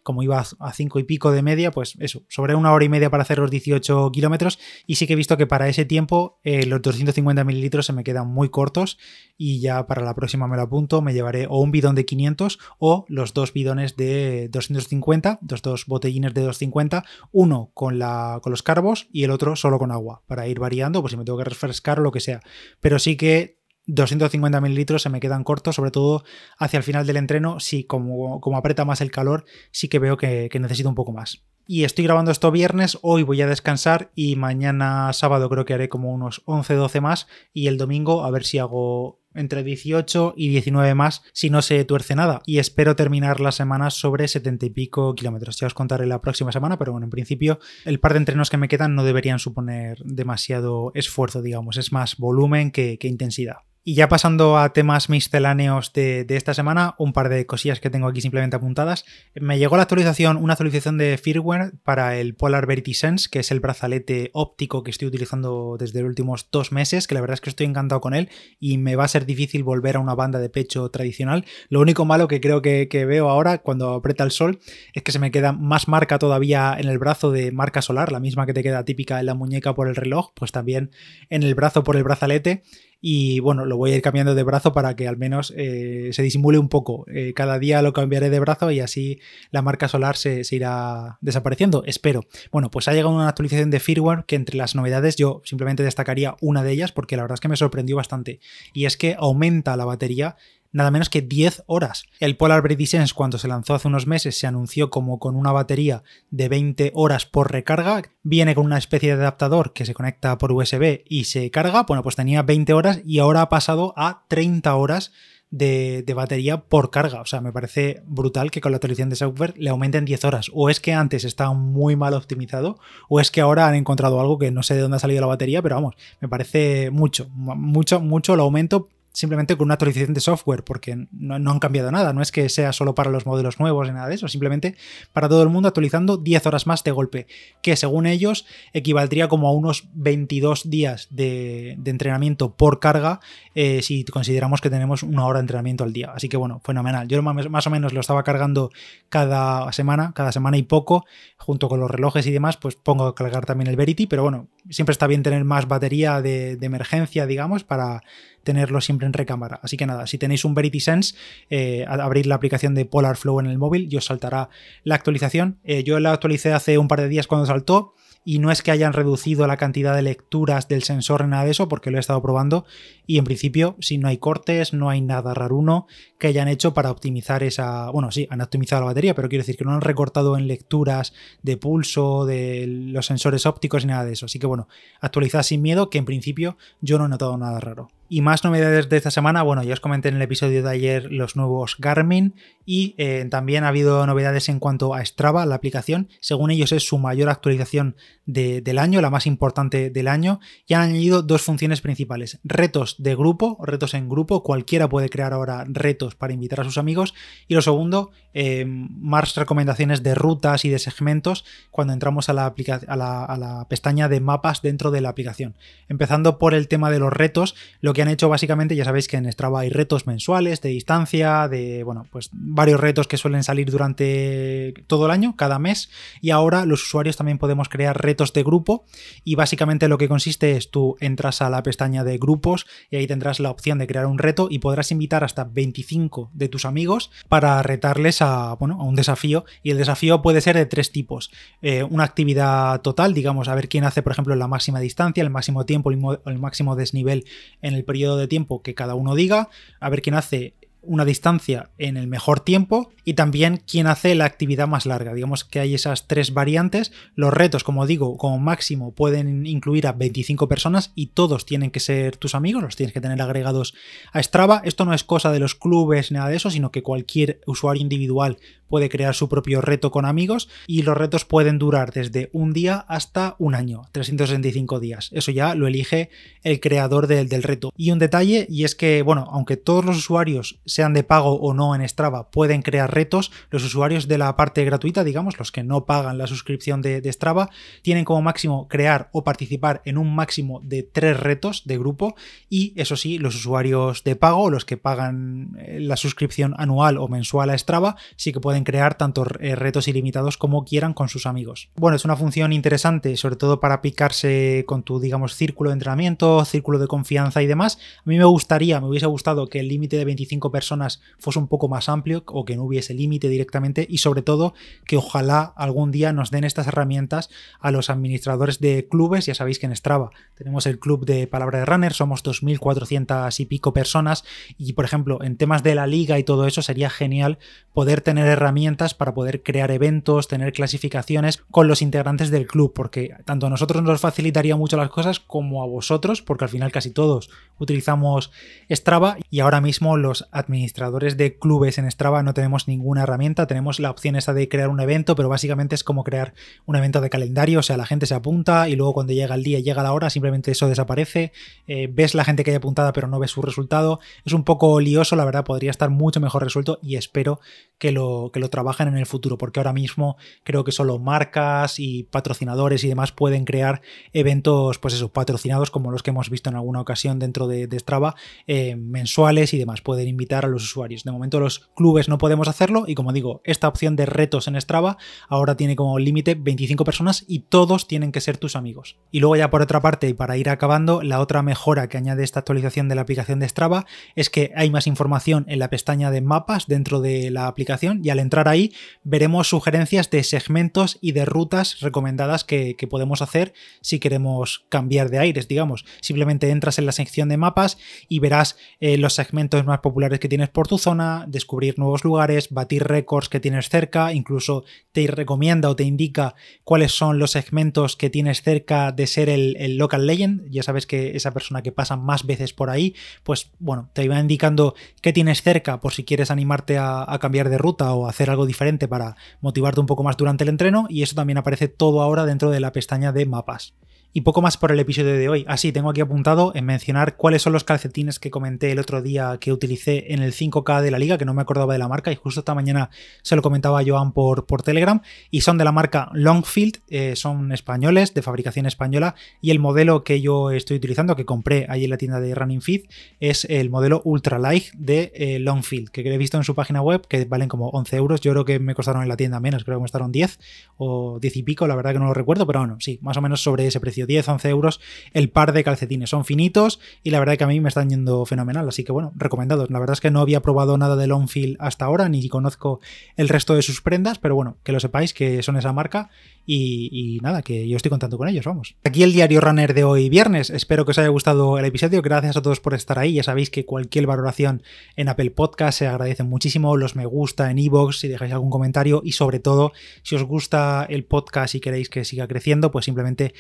como 0.03 0.23
iba 0.23 0.45
a 0.59 0.73
cinco 0.73 0.99
y 0.99 1.05
pico 1.05 1.33
de 1.33 1.43
media, 1.43 1.71
pues 1.71 1.97
eso, 2.01 2.25
sobre 2.29 2.55
una 2.55 2.73
hora 2.73 2.85
y 2.85 2.89
media 2.89 3.11
para 3.11 3.23
hacer 3.23 3.39
los 3.39 3.51
18 3.51 4.11
kilómetros, 4.13 4.59
y 4.87 4.97
sí 4.97 5.07
que 5.07 5.13
he 5.13 5.17
visto 5.17 5.37
que 5.37 5.47
para 5.47 5.69
ese 5.69 5.85
tiempo 5.85 6.41
eh, 6.43 6.67
los 6.67 6.83
250 6.83 7.45
mililitros 7.45 7.87
se 7.87 7.93
me 7.93 8.05
quedan 8.05 8.29
muy 8.29 8.49
cortos, 8.49 8.99
y 9.37 9.61
ya 9.61 9.87
para 9.87 10.03
la 10.03 10.15
próxima 10.15 10.47
me 10.49 10.57
lo 10.57 10.63
apunto, 10.63 11.03
me 11.03 11.13
llevaré 11.13 11.47
o 11.49 11.61
un 11.61 11.71
bidón 11.71 11.95
de 11.95 12.05
500 12.05 12.59
o 12.79 13.05
los 13.09 13.35
dos 13.35 13.53
bidones 13.53 13.97
de 13.97 14.49
250, 14.51 15.41
los 15.49 15.63
dos 15.63 15.87
botellines 15.87 16.35
de 16.35 16.43
250, 16.43 17.05
uno 17.33 17.71
con, 17.75 17.99
la, 17.99 18.41
con 18.43 18.51
los 18.51 18.63
carbos 18.63 19.09
y 19.13 19.25
el 19.25 19.31
otro 19.31 19.57
solo 19.57 19.79
con 19.79 19.93
agua, 19.93 20.23
para 20.27 20.47
ir 20.49 20.59
variando, 20.59 21.03
por 21.03 21.11
si 21.11 21.17
me 21.17 21.25
tengo 21.25 21.39
que 21.39 21.45
refrescar 21.45 22.01
o 22.01 22.03
lo 22.03 22.13
que 22.13 22.21
sea. 22.21 22.41
Pero 22.81 22.99
sí 22.99 23.17
que 23.17 23.56
250 23.87 24.61
mililitros 24.61 25.03
se 25.03 25.11
me 25.11 25.21
quedan 25.21 25.45
cortos, 25.45 25.77
sobre 25.77 25.91
todo 25.91 26.25
hacia 26.59 26.77
el 26.77 26.83
final 26.83 27.07
del 27.07 27.17
entreno, 27.17 27.61
si 27.61 27.85
como, 27.85 28.41
como 28.41 28.57
aprieta 28.57 28.85
más 28.85 29.01
el 29.01 29.11
calor, 29.11 29.45
sí 29.71 29.89
que 29.89 29.99
veo 29.99 30.17
que, 30.17 30.51
necesito 30.61 30.89
un 30.89 30.95
poco 30.95 31.13
más. 31.13 31.45
Y 31.69 31.83
estoy 31.83 32.05
grabando 32.05 32.31
esto 32.31 32.53
viernes, 32.53 32.99
hoy 33.03 33.25
voy 33.25 33.43
a 33.43 33.47
descansar 33.49 34.13
y 34.15 34.37
mañana 34.37 35.13
sábado 35.13 35.49
creo 35.49 35.65
que 35.65 35.75
haré 35.75 35.89
como 35.89 36.13
unos 36.13 36.45
11-12 36.47 37.01
más 37.01 37.27
y 37.53 37.67
el 37.67 37.77
domingo 37.77 38.25
a 38.25 38.31
ver 38.31 38.45
si 38.45 38.59
hago 38.59 39.21
entre 39.37 39.63
18 39.63 40.35
y 40.37 40.49
19 40.49 40.95
más 40.95 41.23
si 41.33 41.51
no 41.51 41.63
se 41.63 41.85
tuerce 41.85 42.15
nada. 42.15 42.41
Y 42.47 42.59
espero 42.59 42.97
terminar 42.97 43.41
la 43.41 43.53
semana 43.53 43.91
sobre 43.91 44.29
70 44.29 44.67
y 44.67 44.71
pico 44.71 45.15
kilómetros. 45.15 45.59
Ya 45.59 45.67
os 45.67 45.75
contaré 45.75 46.07
la 46.07 46.21
próxima 46.21 46.53
semana, 46.53 46.79
pero 46.79 46.93
bueno, 46.93 47.07
en 47.07 47.11
principio 47.11 47.59
el 47.85 48.01
par 48.01 48.13
de 48.13 48.19
entrenos 48.19 48.51
que 48.51 48.57
me 48.57 48.69
quedan 48.69 48.95
no 48.95 49.05
deberían 49.05 49.39
suponer 49.39 49.99
demasiado 50.05 50.91
esfuerzo, 50.95 51.43
digamos. 51.43 51.77
Es 51.77 51.93
más 51.93 52.17
volumen 52.17 52.71
que, 52.71 52.99
intensidad. 53.03 53.57
Y 53.89 53.95
ya 53.95 54.09
pasando 54.09 54.59
a 54.59 54.73
temas 54.73 55.09
misceláneos 55.09 55.93
de, 55.93 56.27
esta 56.31 56.55
semana, 56.55 56.97
un 56.99 57.13
par 57.13 57.29
de 57.29 57.47
cosillas 57.47 57.79
que 57.79 57.89
tengo 57.89 58.09
aquí 58.09 58.21
simplemente 58.21 58.57
apuntadas. 58.57 59.05
Me 59.37 59.61
llegó 59.61 59.77
la 59.77 59.85
actualización, 59.85 60.39
una 60.39 60.55
actualización 60.55 60.99
de 60.99 61.17
firmware 61.17 61.75
para 61.85 62.19
el 62.19 62.35
Polar 62.35 62.67
Verity 62.67 62.95
Sense, 62.95 63.29
que 63.31 63.39
es 63.39 63.53
el 63.53 63.61
brazalete 63.61 64.31
óptico 64.33 64.83
que 64.83 64.91
estoy 64.91 65.07
utilizando 65.07 65.77
desde 65.79 66.01
los 66.01 66.09
últimos 66.09 66.49
dos 66.51 66.73
meses, 66.73 67.07
que 67.07 67.15
la 67.15 67.21
verdad 67.21 67.35
es 67.35 67.41
que 67.41 67.51
estoy 67.51 67.67
encantado 67.67 68.01
con 68.01 68.13
él 68.13 68.29
y 68.59 68.77
me 68.79 68.97
va 68.97 69.05
a 69.05 69.09
ser 69.09 69.25
difícil 69.25 69.63
volver 69.63 69.95
a 69.95 70.01
una 70.01 70.17
banda 70.17 70.41
de 70.41 70.49
pecho 70.49 70.91
tradicional. 70.91 71.45
Lo 71.69 71.81
único 71.81 72.05
malo 72.05 72.27
que 72.27 72.41
creo 72.41 72.63
que, 72.63 72.89
que 72.89 73.05
veo 73.05 73.31
ahora 73.31 73.59
cuando 73.59 73.95
aprieta 73.95 74.25
el 74.25 74.33
sol 74.33 74.59
es 74.95 75.05
que 75.05 75.13
se 75.13 75.21
me 75.21 75.31
queda 75.31 75.53
más 75.53 75.87
marca 75.87 76.19
todavía 76.19 76.77
en 76.77 76.89
el 76.89 76.99
brazo 76.99 77.31
de 77.31 77.53
marca 77.53 77.83
solar, 77.83 78.11
la 78.11 78.19
misma 78.19 78.47
que 78.47 78.53
te 78.53 78.65
queda 78.65 78.85
típica 78.85 79.21
en 79.21 79.27
la 79.27 79.35
muñeca 79.35 79.77
por 79.77 79.87
el 79.87 79.95
reloj, 79.95 80.33
pues 80.35 80.51
también 80.51 80.91
en 81.31 81.45
el 81.45 81.55
brazo 81.55 81.85
por 81.85 81.95
el 81.95 82.03
brazalete 82.03 82.65
y 83.01 83.41
bueno, 83.41 83.67
lo 83.67 83.77
voy 83.77 83.93
a 83.93 83.97
ir 83.97 84.03
cambiando 84.03 84.35
de 84.35 84.43
brazo 84.43 84.73
para 84.73 84.97
que 84.97 85.07
al 85.07 85.17
menos 85.17 85.53
eh, 85.57 86.11
se 86.13 86.23
disimule 86.23 86.59
un 86.59 86.69
poco. 86.69 87.05
Eh, 87.09 87.35
cada 87.35 87.59
día 87.59 87.83
lo 87.83 87.93
cambiaré 87.93 88.31
de 88.31 88.41
brazo 88.41 88.71
y 88.71 88.81
así 88.81 89.21
la 89.51 89.63
marca 89.63 89.89
solar 89.89 90.17
se, 90.17 90.43
irá 90.51 91.19
desapareciendo, 91.21 91.85
espero. 91.85 92.25
Bueno, 92.51 92.71
pues 92.71 92.89
ha 92.89 92.93
llegado 92.93 93.15
una 93.15 93.29
actualización 93.29 93.71
de 93.71 93.81
firmware 93.81 94.25
que 94.27 94.37
entre 94.37 94.57
las 94.57 94.75
novedades 94.75 95.17
yo 95.17 95.43
simplemente 95.45 95.83
destacaría 95.83 96.37
una 96.41 96.63
de 96.63 96.73
ellas 96.73 96.93
porque 96.93 97.17
la 97.17 97.23
verdad 97.23 97.35
es 97.35 97.41
que 97.41 97.49
me 97.49 97.57
sorprendió 97.57 97.97
bastante. 97.97 98.41
Y 98.73 98.87
es 98.87 98.97
que 98.97 99.15
aumenta 99.19 99.77
la 99.77 99.85
batería 99.85 100.37
nada 100.77 100.91
menos 100.91 101.09
que 101.09 101.23
10 101.23 101.65
horas. 101.67 102.05
El 102.21 102.37
Polar 102.37 102.63
Brady 102.63 102.87
Sense 102.87 103.15
cuando 103.15 103.39
se 103.39 103.49
lanzó 103.49 103.75
hace 103.75 103.89
unos 103.89 104.07
meses 104.07 104.39
se 104.39 104.47
anunció 104.47 104.91
como 104.91 105.19
con 105.19 105.35
una 105.35 105.51
batería 105.51 106.03
de 106.31 106.49
20 106.49 106.93
horas 106.95 107.25
por 107.27 107.51
recarga, 107.51 108.03
viene 108.23 108.55
con 108.55 108.67
una 108.67 108.79
especie 108.79 109.17
de 109.17 109.23
adaptador 109.23 109.73
que 109.73 109.87
se 109.87 109.95
conecta 109.95 110.37
por 110.39 110.53
USB 110.53 111.03
y 111.07 111.25
se 111.25 111.51
carga, 111.51 111.85
bueno 111.85 112.03
pues 112.03 112.17
tenía 112.17 112.43
20 112.43 112.75
horas 112.75 113.01
y 113.05 113.19
ahora 113.19 113.41
ha 113.41 113.49
pasado 113.49 113.95
a 113.97 114.25
30 114.29 114.75
horas 114.77 115.13
de, 115.51 116.13
batería 116.15 116.63
por 116.63 116.91
carga. 116.91 117.21
O 117.21 117.27
sea, 117.27 117.41
me 117.41 117.53
parece 117.53 118.03
brutal 118.07 118.51
que 118.51 118.61
con 118.61 118.73
la 118.73 118.77
actualización 118.77 119.09
de 119.09 119.17
software 119.17 119.55
le 119.57 119.71
aumenten 119.71 120.05
10 120.05 120.25
horas. 120.25 120.51
O 120.53 120.69
es 120.69 120.81
que 120.81 120.93
antes 120.93 121.25
estaba 121.25 121.55
muy 121.55 121.97
mal 121.97 122.15
optimizado, 122.15 122.79
o 123.09 123.21
es 123.21 123.31
que 123.31 123.41
ahora 123.41 123.69
han 123.69 123.75
encontrado 123.75 124.21
algo 124.21 124.39
que 124.39 124.51
no 124.51 124.63
sé 124.63 124.75
de 124.75 124.81
dónde 124.81 124.97
ha 124.97 125.01
salido 125.01 125.21
la 125.21 125.29
batería, 125.29 125.63
pero 125.63 125.77
vamos, 125.77 125.95
me 126.21 126.29
parece 126.29 126.91
mucho, 126.91 127.29
mucho, 127.31 128.01
mucho 128.01 128.35
el 128.35 128.41
aumento 128.41 128.89
simplemente 129.17 129.57
con 129.57 129.65
una 129.65 129.75
actualización 129.75 130.13
de 130.13 130.21
software, 130.21 130.63
porque 130.63 131.07
no, 131.11 131.51
han 131.51 131.59
cambiado 131.59 131.91
nada, 131.91 132.13
no 132.13 132.21
es 132.21 132.31
que 132.31 132.51
sea 132.51 132.75
solo 132.75 132.95
para 132.95 133.11
los 133.11 133.25
modelos 133.25 133.59
nuevos 133.59 133.89
ni 133.89 133.95
nada 133.95 134.09
de 134.09 134.15
eso, 134.15 134.29
simplemente 134.29 134.77
para 135.15 135.27
todo 135.27 135.43
el 135.43 135.49
mundo 135.49 135.69
actualizando 135.69 136.19
10 136.19 136.45
horas 136.47 136.67
más 136.67 136.85
de 136.85 136.91
golpe, 136.91 137.27
que 137.63 137.77
según 137.77 138.05
ellos 138.05 138.45
equivaldría 138.75 139.29
como 139.29 139.49
a 139.49 139.53
unos 139.53 139.89
22 139.95 140.69
días 140.69 141.09
de, 141.09 141.79
entrenamiento 141.87 142.57
por 142.57 142.79
carga 142.79 143.21
eh, 143.55 143.81
si 143.81 144.05
consideramos 144.05 144.61
que 144.61 144.69
tenemos 144.69 145.03
una 145.03 145.25
hora 145.25 145.39
de 145.39 145.45
entrenamiento 145.45 145.83
al 145.83 145.95
día. 145.95 146.13
Así 146.15 146.29
que 146.29 146.37
bueno, 146.37 146.61
fenomenal. 146.63 147.09
Yo 147.09 147.23
más 147.23 147.67
o 147.67 147.71
menos 147.71 147.95
lo 147.95 148.01
estaba 148.01 148.23
cargando 148.23 148.71
cada 149.09 149.73
semana, 149.73 150.13
cada 150.15 150.31
semana 150.31 150.59
y 150.59 150.63
poco, 150.63 151.07
junto 151.39 151.71
con 151.71 151.81
los 151.81 151.91
relojes 151.91 152.27
y 152.27 152.33
demás, 152.33 152.59
pues 152.59 152.77
pongo 152.77 153.07
a 153.07 153.15
cargar 153.15 153.47
también 153.47 153.71
el 153.71 153.77
Verity, 153.77 154.07
pero 154.07 154.25
bueno, 154.25 154.49
siempre 154.69 154.93
está 154.93 155.07
bien 155.07 155.23
tener 155.23 155.43
más 155.45 155.69
batería 155.69 156.21
de, 156.21 156.57
de 156.57 156.67
emergencia, 156.67 157.25
digamos, 157.25 157.65
para 157.65 158.03
tenerlo 158.47 158.81
siempre 158.81 159.07
en 159.07 159.13
recámara. 159.13 159.61
Así 159.63 159.77
que 159.77 159.85
nada, 159.85 160.07
si 160.07 160.17
tenéis 160.17 160.47
un 160.47 160.55
Verity 160.55 160.81
Sense, 160.81 161.15
eh, 161.51 161.85
abrir 161.87 162.27
la 162.27 162.37
aplicación 162.37 162.75
de 162.75 162.87
Polar 162.87 163.17
Flow 163.17 163.41
en 163.41 163.47
el 163.47 163.59
móvil 163.59 163.93
y 163.93 163.97
os 163.97 164.07
saltará 164.07 164.49
la 164.85 164.95
actualización. 164.95 165.59
Eh, 165.65 165.83
yo 165.85 166.01
la 166.01 166.13
actualicé 166.13 166.55
hace 166.55 166.79
un 166.79 166.89
par 166.89 167.03
de 167.03 167.09
días 167.09 167.27
cuando 167.27 167.45
saltó 167.45 167.93
y 168.25 168.41
no 168.41 168.51
es 168.51 168.63
que 168.63 168.71
hayan 168.73 168.93
reducido 168.93 169.47
la 169.47 169.57
cantidad 169.57 169.95
de 169.95 170.03
lecturas 170.03 170.67
del 170.67 170.83
sensor 170.83 171.25
ni 171.25 171.31
nada 171.31 171.45
de 171.45 171.51
eso, 171.51 171.69
porque 171.69 171.91
lo 171.91 171.97
he 171.97 172.01
estado 172.01 172.23
probando 172.23 172.65
y 173.07 173.19
en 173.19 173.25
principio, 173.25 173.77
si 173.81 173.99
no 173.99 174.09
hay 174.09 174.19
cortes, 174.19 174.73
no 174.73 174.91
hay 174.91 175.01
nada 175.01 175.35
raruno 175.35 175.87
que 176.19 176.29
hayan 176.29 176.49
hecho 176.49 176.75
para 176.75 176.91
optimizar 176.91 177.43
esa. 177.43 177.91
Bueno, 177.91 178.11
sí, 178.11 178.27
han 178.31 178.41
optimizado 178.41 178.81
la 178.83 178.87
batería, 178.87 179.15
pero 179.15 179.29
quiero 179.29 179.43
decir 179.43 179.57
que 179.57 179.65
no 179.65 179.73
han 179.73 179.81
recortado 179.81 180.37
en 180.37 180.49
lecturas 180.49 181.13
de 181.43 181.57
pulso, 181.57 182.27
de 182.27 182.67
los 182.67 183.07
sensores 183.07 183.47
ópticos 183.47 183.85
ni 183.85 183.91
nada 183.91 184.05
de 184.05 184.15
eso. 184.15 184.27
Así 184.27 184.39
que 184.39 184.47
bueno, 184.47 184.67
actualizad 185.01 185.43
sin 185.43 185.63
miedo, 185.63 185.89
que 185.89 185.99
en 185.99 186.05
principio 186.05 186.57
yo 186.81 186.99
no 186.99 187.07
he 187.07 187.09
notado 187.09 187.37
nada 187.37 187.61
raro. 187.61 187.91
Y 188.09 188.21
más 188.21 188.45
novedades 188.45 188.89
de 188.89 188.97
esta 188.97 189.11
semana, 189.11 189.43
bueno, 189.43 189.65
ya 189.65 189.73
os 189.73 189.81
comenté 189.81 190.09
en 190.09 190.17
el 190.17 190.23
episodio 190.23 190.63
de 190.63 190.71
ayer 190.71 191.11
los 191.11 191.35
nuevos 191.35 191.77
Garmin 191.79 192.35
y 192.65 192.95
eh, 192.99 193.27
también 193.31 193.65
ha 193.65 193.69
habido 193.69 194.07
novedades 194.07 194.49
en 194.49 194.61
cuanto 194.61 194.95
a 194.95 195.05
Strava, 195.05 195.45
la 195.47 195.57
aplicación. 195.57 196.09
Según 196.21 196.51
ellos 196.51 196.73
es 196.73 196.87
su 196.87 196.99
mayor 196.99 197.29
actualización 197.29 197.97
del 198.25 198.79
año, 198.79 199.01
la 199.01 199.11
más 199.11 199.27
importante 199.27 199.91
del 199.91 200.09
año, 200.09 200.41
y 200.67 200.75
han 200.75 200.83
añadido 200.83 201.23
dos 201.23 201.43
funciones 201.43 201.81
principales. 201.81 202.41
Retos 202.43 202.97
de 202.99 203.15
grupo, 203.15 203.57
retos 203.65 203.95
en 203.95 204.09
grupo, 204.09 204.43
cualquiera 204.43 204.89
puede 204.89 205.09
crear 205.09 205.33
ahora 205.33 205.65
retos 205.69 206.17
para 206.17 206.33
invitar 206.33 206.61
a 206.61 206.65
sus 206.65 206.79
amigos. 206.79 207.15
Y 207.47 207.55
lo 207.55 207.63
segundo, 207.63 208.11
eh, 208.35 208.65
más 208.67 209.35
recomendaciones 209.37 210.03
de 210.03 210.15
rutas 210.15 210.65
y 210.65 210.71
de 210.71 210.79
segmentos 210.79 211.45
cuando 211.71 211.93
entramos 211.93 212.29
a 212.29 212.33
la, 212.33 212.47
a, 212.89 213.25
a 213.25 213.37
la 213.37 213.67
pestaña 213.69 214.09
de 214.09 214.21
mapas 214.21 214.63
dentro 214.63 214.91
de 214.91 215.01
la 215.01 215.09
aplicación. 215.09 215.57
Empezando 215.89 216.39
por 216.39 216.55
el 216.55 216.67
tema 216.67 216.91
de 216.91 216.99
los 216.99 217.13
retos, 217.13 217.55
lo 217.81 217.93
que 217.97 218.03
han 218.03 218.09
hecho 218.09 218.29
básicamente, 218.29 218.77
ya 218.77 218.85
sabéis 218.85 219.09
que 219.09 219.17
en 219.17 219.33
Strava 219.33 219.61
hay 219.61 219.71
retos 219.71 220.07
mensuales, 220.07 220.61
de 220.61 220.69
distancia, 220.69 221.49
de, 221.49 221.83
bueno, 221.83 222.07
pues 222.11 222.29
varios 222.31 222.79
retos 222.79 223.09
que 223.09 223.17
suelen 223.17 223.43
salir 223.43 223.71
durante 223.71 224.75
todo 224.87 225.07
el 225.07 225.13
año, 225.13 225.35
cada 225.35 225.59
mes, 225.59 225.89
y 226.21 226.29
ahora 226.29 226.67
los 226.67 226.83
usuarios 226.83 227.17
también 227.17 227.39
podemos 227.39 227.71
crear 227.71 227.99
retos 227.99 228.35
de 228.35 228.43
grupo 228.43 228.85
y 229.25 229.35
básicamente 229.35 229.89
lo 229.89 229.97
que 229.97 230.09
consiste 230.09 230.59
es 230.59 230.71
tú 230.71 230.97
entras 231.01 231.41
a 231.41 231.49
la 231.49 231.63
pestaña 231.63 232.05
de 232.05 232.19
grupos 232.19 232.67
y 232.91 232.97
ahí 232.97 233.07
tendrás 233.07 233.41
la 233.41 233.51
opción 233.51 233.79
de 233.79 233.87
crear 233.87 234.05
un 234.05 234.19
reto 234.19 234.49
y 234.51 234.59
podrás 234.59 234.93
invitar 234.93 235.25
hasta 235.25 235.45
25 235.45 236.33
de 236.35 236.51
tus 236.51 236.67
amigos 236.67 237.11
para 237.31 237.63
retarles 237.63 238.21
a, 238.21 238.57
bueno, 238.57 238.79
a 238.79 238.85
un 238.85 238.95
desafío 238.95 239.47
y 239.63 239.71
el 239.71 239.79
desafío 239.79 240.21
puede 240.21 240.43
ser 240.43 240.55
de 240.55 240.67
tres 240.67 240.93
tipos. 240.93 241.31
Eh, 241.63 241.83
una 241.83 242.05
actividad 242.05 242.83
total, 242.83 243.15
digamos, 243.15 243.49
a 243.49 243.55
ver 243.55 243.71
quién 243.71 243.85
hace, 243.85 244.03
por 244.03 244.13
ejemplo, 244.13 244.37
la 244.37 244.49
máxima 244.49 244.81
distancia, 244.81 245.23
el 245.23 245.31
máximo 245.31 245.65
tiempo, 245.65 245.91
el 245.91 246.39
máximo 246.39 246.77
desnivel 246.77 247.25
en 247.63 247.73
el 247.73 247.86
periodo 247.87 248.19
de 248.19 248.29
tiempo 248.29 248.63
que 248.63 248.75
cada 248.75 248.95
uno 248.95 249.15
diga, 249.15 249.49
a 249.81 249.89
ver 249.89 250.03
quién 250.03 250.15
hace 250.15 250.55
una 250.87 251.05
distancia 251.05 251.71
en 251.79 251.97
el 251.97 252.07
mejor 252.07 252.41
tiempo 252.41 252.91
y 253.05 253.15
también 253.15 253.63
quién 253.67 253.87
hace 253.87 254.15
la 254.15 254.25
actividad 254.25 254.69
más 254.69 254.87
larga. 254.87 255.15
Digamos 255.15 255.45
que 255.45 255.61
hay 255.61 255.75
esas 255.75 256.07
tres 256.07 256.33
variantes. 256.33 256.93
Los 257.15 257.35
retos, 257.35 257.65
como 257.65 257.87
digo, 257.87 258.17
como 258.17 258.39
máximo 258.39 258.93
pueden 258.93 259.47
incluir 259.47 259.87
a 259.87 259.93
25 259.93 260.49
personas 260.49 260.93
y 260.95 261.09
todos 261.09 261.45
tienen 261.45 261.71
que 261.71 261.81
ser 261.81 262.17
tus 262.17 262.35
amigos, 262.35 262.63
los 262.63 262.77
tienes 262.77 262.93
que 262.93 263.01
tener 263.01 263.21
agregados 263.21 263.75
a 264.13 264.23
Strava. 264.23 264.63
Esto 264.65 264.85
no 264.85 264.95
es 264.95 265.05
cosa 265.05 265.33
de 265.33 265.41
los 265.41 265.55
clubes 265.55 266.13
nada 266.13 266.29
de 266.29 266.37
eso, 266.37 266.51
sino 266.51 266.71
que 266.71 266.83
cualquier 266.83 267.41
usuario 267.47 267.83
individual 267.83 268.39
puede 268.69 268.89
crear 268.89 269.15
su 269.15 269.29
propio 269.29 269.61
reto 269.61 269.91
con 269.91 270.05
amigos 270.05 270.49
y 270.67 270.83
los 270.83 270.97
retos 270.97 271.25
pueden 271.25 271.59
durar 271.59 271.93
desde 271.93 272.31
un 272.33 272.53
día 272.53 272.85
hasta 272.89 273.37
un 273.39 273.55
año, 273.55 273.83
365 273.93 274.81
días. 274.81 275.11
Eso 275.13 275.31
ya 275.31 275.55
lo 275.55 275.67
elige 275.67 276.11
el 276.43 276.61
creador 276.61 277.07
del, 277.07 277.29
del 277.29 277.43
reto. 277.43 277.73
Y 277.77 277.91
un 277.91 277.99
detalle, 277.99 278.47
y 278.51 278.65
es 278.65 278.75
que, 278.75 279.03
bueno, 279.03 279.29
aunque 279.31 279.57
todos 279.57 279.85
los 279.85 279.97
usuarios 279.97 280.59
sean 280.65 280.93
de 280.93 281.05
pago 281.05 281.35
o 281.35 281.55
no 281.55 281.75
en 281.75 281.87
Strava, 281.89 282.31
pueden 282.31 282.63
crear 282.63 282.93
retos, 282.93 283.33
los 283.51 283.65
usuarios 283.65 284.09
de 284.09 284.19
la 284.19 284.37
parte 284.37 284.65
gratuita, 284.65 285.05
digamos, 285.05 285.39
los 285.39 285.53
que 285.53 285.63
no 285.63 285.85
pagan 285.85 286.19
la 286.19 286.27
suscripción 286.27 286.83
de, 286.83 287.01
de 287.01 287.13
Strava, 287.13 287.51
tienen 287.83 288.05
como 288.05 288.23
máximo 288.23 288.69
crear 288.69 289.09
o 289.13 289.25
participar 289.25 289.83
en 289.85 289.99
un 289.99 290.15
máximo 290.15 290.61
de 290.65 290.83
tres 290.83 291.19
retos 291.19 291.63
de 291.65 291.79
grupo 291.79 292.17
y 292.49 292.73
eso 292.77 292.97
sí, 292.97 293.19
los 293.19 293.35
usuarios 293.35 294.05
de 294.05 294.17
pago, 294.17 294.51
los 294.51 294.65
que 294.65 294.77
pagan 294.77 295.57
eh, 295.59 295.79
la 295.81 295.97
suscripción 295.97 296.55
anual 296.59 296.99
o 296.99 297.09
mensual 297.09 297.51
a 297.51 297.59
Strava, 297.59 297.97
sí 298.17 298.33
que 298.33 298.41
pueden 298.41 298.56
crear 298.65 298.97
tanto 298.97 299.27
eh, 299.41 299.55
retos 299.55 299.89
ilimitados 299.89 300.37
como 300.39 300.65
quieran 300.65 300.95
con 300.95 301.09
sus 301.09 301.27
amigos. 301.27 301.69
Bueno, 301.77 301.97
es 301.97 302.05
una 302.05 302.17
función 302.17 302.53
interesante, 302.53 303.17
sobre 303.17 303.37
todo 303.37 303.61
para 303.61 303.83
picarse 303.83 304.65
con 304.67 304.83
tu, 304.83 305.01
digamos, 305.01 305.35
círculo 305.35 305.71
de 305.71 305.75
entrenamiento, 305.75 306.45
círculo 306.45 306.79
de 306.79 306.87
confianza 306.87 307.43
y 307.43 307.47
demás. 307.47 307.79
A 307.99 308.09
mí 308.09 308.19
me 308.19 308.25
gustaría, 308.25 308.81
me 308.81 308.89
hubiese 308.89 309.07
gustado 309.07 309.49
que 309.49 309.61
el 309.61 309.69
límite 309.69 309.97
de 309.97 310.05
25 310.05 310.51
personas 310.51 311.01
fuese 311.19 311.39
un 311.39 311.49
poco 311.49 311.69
más 311.69 311.89
amplio 311.89 312.23
o 312.27 312.45
que 312.45 312.57
no 312.57 312.65
hubiese 312.65 312.95
límite 312.95 313.29
directamente 313.29 313.87
y 313.89 313.99
sobre 313.99 314.23
todo 314.23 314.55
que 314.85 314.97
ojalá 314.97 315.53
algún 315.57 315.91
día 315.91 316.13
nos 316.13 316.31
den 316.31 316.45
estas 316.45 316.67
herramientas 316.67 317.31
a 317.61 317.71
los 317.71 317.91
administradores 317.91 318.61
de 318.61 318.89
clubes. 318.89 319.27
Ya 319.27 319.35
sabéis 319.35 319.59
que 319.59 319.67
en 319.67 319.77
Strava 319.77 320.11
tenemos 320.35 320.67
el 320.67 320.79
club 320.79 321.05
de 321.07 321.27
Palabra 321.27 321.61
de 321.61 321.65
Runner, 321.65 321.93
somos 321.93 322.23
2.400 322.25 323.41
y 323.41 323.47
pico 323.47 323.73
personas 323.73 324.25
y 324.59 324.73
por 324.73 324.85
ejemplo 324.85 325.23
en 325.23 325.37
temas 325.37 325.63
de 325.63 325.75
la 325.75 325.87
liga 325.87 326.19
y 326.19 326.25
todo 326.25 326.47
eso 326.47 326.63
sería 326.63 326.91
genial 326.91 327.39
poder 327.73 328.01
tener 328.01 328.27
herramientas 328.27 328.46
herramientas 328.47 328.95
para 328.95 329.13
poder 329.13 329.43
crear 329.43 329.71
eventos, 329.73 330.29
tener 330.29 330.53
clasificaciones 330.53 331.43
con 331.51 331.67
los 331.67 331.83
integrantes 331.83 332.31
del 332.31 332.47
club, 332.47 332.73
porque 332.73 333.15
tanto 333.25 333.47
a 333.47 333.51
nosotros 333.51 333.83
nos 333.83 334.01
facilitaría 334.01 334.55
mucho 334.55 334.77
las 334.77 334.91
cosas 334.91 335.19
como 335.19 335.63
a 335.63 335.67
vosotros, 335.67 336.23
porque 336.23 336.45
al 336.45 336.51
final 336.51 336.71
casi 336.71 336.91
todos 336.91 337.29
utilizamos 337.59 338.31
Strava 338.71 339.17
y 339.31 339.41
ahora 339.41 339.61
mismo 339.61 339.97
los 339.97 340.29
administradores 340.31 341.17
de 341.17 341.39
clubes 341.39 341.79
en 341.79 341.91
Strava 341.91 342.23
no 342.23 342.35
tenemos 342.35 342.69
ninguna 342.69 343.03
herramienta, 343.03 343.47
tenemos 343.47 343.81
la 343.81 343.91
opción 343.91 344.15
esta 344.15 344.33
de 344.33 344.49
crear 344.49 344.69
un 344.69 344.81
evento, 344.81 345.17
pero 345.17 345.29
básicamente 345.29 345.75
es 345.75 345.83
como 345.83 346.05
crear 346.05 346.35
un 346.67 346.77
evento 346.77 347.01
de 347.01 347.11
calendario, 347.11 347.61
o 347.61 347.63
sea, 347.63 347.77
la 347.77 347.87
gente 347.87 348.07
se 348.07 348.15
apunta 348.15 348.69
y 348.69 348.77
luego 348.77 348.95
cuando 348.95 349.13
llega 349.13 349.35
el 349.35 349.43
día, 349.43 349.59
llega 349.59 349.83
la 349.83 349.93
hora, 349.93 350.11
simplemente 350.11 350.53
eso 350.53 350.69
desaparece, 350.69 351.33
eh, 351.67 351.89
ves 351.91 352.15
la 352.15 352.25
gente 352.25 352.45
que 352.45 352.51
hay 352.51 352.57
apuntada 352.57 352.93
pero 352.93 353.09
no 353.09 353.19
ves 353.19 353.33
su 353.33 353.43
resultado, 353.43 353.99
es 354.25 354.33
un 354.33 354.45
poco 354.45 354.79
lioso, 354.79 355.17
la 355.17 355.25
verdad, 355.25 355.45
podría 355.45 355.71
estar 355.71 355.91
mucho 355.91 356.21
mejor 356.21 356.45
resuelto 356.45 356.79
y 356.83 356.97
espero 356.97 357.41
que 357.79 357.93
lo, 357.93 358.31
que 358.37 358.41
lo 358.41 358.51
trabajen 358.51 358.87
en 358.89 358.99
el 358.99 359.07
futuro, 359.07 359.39
porque 359.39 359.61
ahora 359.61 359.73
mismo 359.73 360.19
creo 360.45 360.63
que 360.63 360.71
solo 360.71 360.99
marcas 360.99 361.81
y 361.81 362.03
patrocinadores 362.03 362.85
y 362.85 362.89
demás 362.89 363.11
pueden 363.11 363.47
crear 363.47 363.81
eventos, 364.13 364.77
pues 364.77 364.93
eso, 364.93 365.11
patrocinados 365.11 365.71
como 365.71 365.91
los 365.91 366.03
que 366.03 366.11
hemos 366.11 366.29
visto 366.29 366.51
en 366.51 366.57
alguna 366.57 366.83
ocasión 366.83 367.19
dentro 367.19 367.47
de, 367.47 367.67
Strava, 367.79 368.15
eh, 368.47 368.77
mensuales 368.77 369.55
y 369.55 369.59
demás, 369.59 369.81
pueden 369.81 370.07
invitar 370.07 370.45
a 370.45 370.49
los 370.49 370.65
usuarios. 370.65 371.03
De 371.03 371.13
momento 371.13 371.41
los 371.41 371.71
clubes 371.75 372.11
no 372.11 372.19
podemos 372.19 372.47
hacerlo 372.47 372.85
y 372.87 372.95
como 372.95 373.15
digo, 373.15 373.41
esta 373.45 373.69
opción 373.69 373.97
de 373.97 374.05
retos 374.05 374.49
en 374.49 374.61
Strava 374.61 374.99
ahora 375.31 375.57
tiene 375.57 375.75
como 375.75 375.99
límite 375.99 376.35
25 376.35 376.85
personas 376.85 377.25
y 377.27 377.39
todos 377.39 377.89
tienen 377.89 378.13
que 378.13 378.21
ser 378.21 378.37
tus 378.37 378.55
amigos. 378.55 378.99
Y 379.11 379.21
luego 379.21 379.37
ya 379.37 379.49
por 379.49 379.63
otra 379.63 379.81
parte, 379.81 380.11
y 380.11 380.13
para 380.13 380.37
ir 380.37 380.51
acabando, 380.51 381.01
la 381.01 381.21
otra 381.21 381.41
mejora 381.41 381.89
que 381.89 381.97
añade 381.97 382.23
esta 382.23 382.41
actualización 382.41 382.91
de 382.91 382.97
la 382.97 383.01
aplicación 383.01 383.41
de 383.41 383.49
Strava 383.49 383.87
es 384.15 384.29
que 384.29 384.53
hay 384.57 384.69
más 384.69 384.87
información 384.87 385.47
en 385.49 385.59
la 385.59 385.71
pestaña 385.71 386.11
de 386.11 386.21
mapas 386.21 386.67
dentro 386.67 387.01
de 387.01 387.31
la 387.31 387.47
aplicación 387.47 388.03
y 388.05 388.11
al 388.11 388.26
entrar 388.27 388.49
ahí 388.49 388.73
veremos 389.03 389.49
sugerencias 389.49 390.11
de 390.11 390.23
segmentos 390.25 390.99
y 391.01 391.13
de 391.13 391.25
rutas 391.25 391.81
recomendadas 391.81 392.45
que, 392.45 392.77
podemos 392.91 393.21
hacer 393.21 393.53
si 393.81 393.99
queremos 393.99 394.65
cambiar 394.69 395.11
de 395.11 395.19
aires, 395.19 395.49
digamos. 395.49 395.85
Simplemente 396.01 396.51
entras 396.51 396.79
en 396.79 396.87
la 396.87 396.93
sección 396.93 397.29
de 397.29 397.37
mapas 397.37 397.79
y 398.09 398.21
verás 398.21 398.57
eh, 398.79 398.97
los 398.97 399.15
segmentos 399.15 399.65
más 399.65 399.81
populares 399.81 400.21
que 400.21 400.29
tienes 400.29 400.49
por 400.51 400.69
tu 400.69 400.79
zona, 400.79 401.25
descubrir 401.27 401.79
nuevos 401.79 402.05
lugares, 402.05 402.51
batir 402.51 402.85
récords 402.85 403.29
que 403.29 403.41
tienes 403.41 403.69
cerca, 403.69 404.13
incluso 404.13 404.65
te 404.93 405.07
recomienda 405.07 405.69
o 405.69 405.77
te 405.77 405.85
indica 405.85 406.35
cuáles 406.65 406.93
son 406.93 407.19
los 407.19 407.33
segmentos 407.33 407.97
que 407.97 408.11
tienes 408.11 408.43
cerca 408.43 408.93
de 408.93 409.07
ser 409.07 409.29
el, 409.29 409.77
local 409.77 410.07
legend. 410.07 410.49
Ya 410.51 410.63
sabes 410.63 410.87
que 410.87 411.17
esa 411.17 411.33
persona 411.33 411.63
que 411.63 411.73
pasa 411.73 411.97
más 411.97 412.25
veces 412.25 412.53
por 412.53 412.71
ahí, 412.71 412.95
pues 413.25 413.51
bueno, 413.59 413.91
te 413.93 414.09
va 414.09 414.19
indicando 414.19 414.75
qué 415.03 415.13
tienes 415.13 415.43
cerca 415.43 415.81
por 415.81 415.93
si 415.93 416.05
quieres 416.05 416.31
animarte 416.31 416.79
a, 416.79 417.05
a 417.07 417.19
cambiar 417.19 417.51
de 417.51 417.59
ruta 417.59 417.93
o 417.95 418.07
hacer 418.17 418.31
algo 418.31 418.47
diferente 418.47 418.89
para 418.89 419.15
motivarte 419.41 419.81
un 419.81 419.87
poco 419.87 420.03
más 420.03 420.17
durante 420.17 420.45
el 420.45 420.49
entreno 420.49 420.87
y 420.89 421.03
eso 421.03 421.15
también 421.15 421.39
aparece 421.39 421.69
todo 421.69 422.01
ahora 422.01 422.25
dentro 422.25 422.51
de 422.51 422.61
la 422.61 422.73
pestaña 422.73 423.13
de 423.13 423.27
mapas. 423.27 423.75
Y 424.17 424.23
poco 424.23 424.41
más 424.41 424.57
por 424.57 424.73
el 424.73 424.81
episodio 424.81 425.13
de 425.13 425.29
hoy. 425.29 425.45
Así, 425.47 425.73
tengo 425.73 425.91
aquí 425.91 426.01
apuntado 426.01 426.53
en 426.55 426.65
mencionar 426.65 427.19
cuáles 427.19 427.43
son 427.43 427.53
los 427.53 427.65
calcetines 427.65 428.19
que 428.19 428.31
comenté 428.31 428.73
el 428.73 428.79
otro 428.79 429.03
día 429.03 429.37
que 429.39 429.53
utilicé 429.53 430.15
en 430.15 430.23
el 430.23 430.33
5K 430.33 430.81
de 430.81 430.91
la 430.91 430.99
liga, 430.99 431.19
que 431.19 431.27
no 431.27 431.35
me 431.35 431.43
acordaba 431.43 431.75
de 431.75 431.79
la 431.79 431.87
marca, 431.87 432.11
y 432.11 432.15
justo 432.15 432.41
esta 432.41 432.55
mañana 432.55 432.89
se 433.21 433.37
lo 433.37 433.43
comentaba 433.43 433.79
a 433.79 433.85
Joan 433.87 434.13
por, 434.13 434.47
por 434.47 434.63
Telegram, 434.63 435.03
y 435.31 435.43
son 435.43 435.59
de 435.59 435.65
la 435.65 435.73
marca 435.73 436.09
Longfield, 436.15 436.79
eh, 436.89 437.15
son 437.15 437.53
españoles, 437.53 438.15
de 438.15 438.23
fabricación 438.23 438.65
española, 438.65 439.17
y 439.43 439.51
el 439.51 439.59
modelo 439.59 440.03
que 440.03 440.23
yo 440.23 440.51
estoy 440.51 440.79
utilizando, 440.79 441.15
que 441.15 441.27
compré 441.27 441.67
ahí 441.69 441.85
en 441.85 441.91
la 441.91 441.99
tienda 441.99 442.19
de 442.19 442.35
Running 442.35 442.63
Fit, 442.63 442.91
es 443.21 443.45
el 443.45 443.69
modelo 443.69 444.01
Ultralight 444.03 444.73
de 444.73 445.13
eh, 445.15 445.39
Longfield, 445.41 445.91
que 445.91 446.01
he 446.01 446.17
visto 446.17 446.39
en 446.39 446.45
su 446.45 446.55
página 446.55 446.81
web, 446.81 447.07
que 447.07 447.27
valen 447.27 447.51
como 447.51 447.69
11 447.69 447.97
euros, 447.97 448.23
yo 448.23 448.33
creo 448.33 448.47
que 448.47 448.61
me 448.61 448.75
costaron 448.75 449.03
en 449.03 449.11
la 449.11 449.19
tienda 449.19 449.41
menos, 449.41 449.63
creo 449.65 449.77
que 449.77 449.81
me 449.81 449.85
costaron 449.85 450.11
10 450.11 450.39
o 450.79 451.19
10 451.21 451.37
y 451.37 451.43
pico, 451.43 451.67
la 451.67 451.77
verdad 451.77 451.93
que 451.93 451.99
no 451.99 452.07
lo 452.07 452.15
recuerdo, 452.15 452.47
pero 452.47 452.61
bueno, 452.61 452.79
sí, 452.81 452.99
más 453.03 453.19
o 453.19 453.21
menos 453.21 453.43
sobre 453.43 453.67
ese 453.67 453.79
precio 453.79 454.06
10-11 454.07 454.49
euros 454.49 454.81
el 455.13 455.31
par 455.31 455.53
de 455.53 455.65
calcetines. 455.65 456.11
Son 456.11 456.25
finitos 456.25 456.81
y 457.03 457.11
la 457.11 457.19
verdad 457.19 457.37
que 457.37 457.45
a 457.45 457.49
mí 457.49 457.61
me 457.61 457.69
están 457.69 457.91
yendo 457.91 458.25
fenomenal, 458.27 458.69
así 458.69 458.85
que 458.85 458.93
bueno, 458.93 459.13
recomendados. 459.17 459.71
La 459.71 459.79
verdad 459.79 459.95
es 459.95 460.01
que 460.01 460.11
no 460.11 460.21
había 460.21 460.41
probado 460.41 460.77
nada 460.79 460.97
de 460.97 461.07
Longfield 461.07 461.57
hasta 461.59 461.85
ahora, 461.85 462.09
ni 462.09 462.29
conozco 462.29 462.81
el 463.17 463.29
resto 463.29 463.55
de 463.55 463.63
sus 463.63 463.81
prendas, 463.81 464.19
pero 464.19 464.35
bueno, 464.35 464.59
que 464.63 464.73
lo 464.73 464.81
sepáis 464.81 465.15
que 465.15 465.43
son 465.43 465.57
esa 465.57 465.73
marca 465.73 466.11
y, 466.49 467.19
nada, 467.23 467.43
que 467.43 467.69
yo 467.69 467.77
estoy 467.77 467.91
contando 467.91 468.19
con 468.19 468.29
ellos, 468.29 468.45
vamos. 468.45 468.77
Aquí 468.85 469.03
el 469.03 469.13
diario 469.13 469.41
runner 469.41 469.75
de 469.75 469.83
hoy 469.83 470.09
viernes. 470.09 470.51
Espero 470.51 470.85
que 470.85 470.93
os 470.93 470.99
haya 470.99 471.09
gustado 471.09 471.59
el 471.59 471.65
episodio. 471.65 472.03
Gracias 472.03 472.37
a 472.37 472.43
todos 472.43 472.61
por 472.61 472.75
estar 472.75 473.01
ahí. 473.01 473.15
Ya 473.15 473.25
sabéis 473.25 473.51
que 473.51 473.67
cualquier 473.67 474.07
valoración 474.07 474.63
en 474.95 475.09
Apple 475.09 475.33
Podcast 475.33 475.79
se 475.79 475.89
agradece 475.89 476.23
muchísimo. 476.23 476.77
Los 476.77 476.95
me 476.95 477.05
gusta 477.05 477.51
en 477.51 477.59
iVoox, 477.59 477.99
si 477.99 478.09
dejáis 478.09 478.33
algún 478.33 478.51
comentario 478.51 479.03
y 479.05 479.13
sobre 479.13 479.41
todo, 479.41 479.73
si 480.03 480.15
os 480.15 480.23
gusta 480.23 480.87
el 480.89 481.05
podcast 481.05 481.57
y 481.57 481.61
queréis 481.61 481.89
que 481.89 482.05
siga 482.05 482.29
creciendo, 482.29 482.71
pues 482.71 482.85
simplemente 482.85 483.35